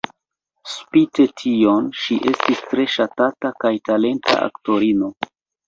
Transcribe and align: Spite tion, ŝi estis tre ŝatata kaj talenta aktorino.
Spite 0.75 1.25
tion, 1.41 1.91
ŝi 1.99 2.17
estis 2.33 2.65
tre 2.73 2.87
ŝatata 2.95 3.55
kaj 3.65 3.75
talenta 3.91 4.41
aktorino. 4.51 5.15